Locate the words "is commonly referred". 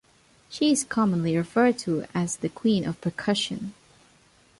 0.71-1.77